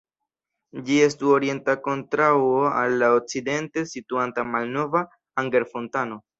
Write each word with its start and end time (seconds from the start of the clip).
Ĝi 0.87 0.95
estu 1.07 1.33
orienta 1.33 1.75
kontraŭo 1.89 2.49
al 2.71 2.97
la 3.05 3.11
okcidente 3.19 3.87
situanta 3.93 4.49
Malnova 4.57 5.07
Anger-fontano. 5.47 6.23